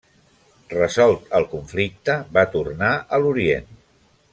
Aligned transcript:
Resolt 0.75 1.29
el 1.41 1.45
conflicte, 1.53 2.17
va 2.39 2.49
tornar 2.59 2.91
a 3.19 3.25
l'Orient. 3.25 3.75